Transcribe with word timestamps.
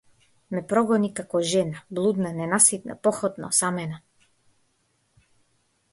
Ме 0.53 0.61
прогони 0.71 1.09
како 1.19 1.41
жена 1.51 1.83
блудна, 1.99 2.33
ненаситна, 2.39 2.97
похотна, 3.09 3.53
осамена. 3.53 4.03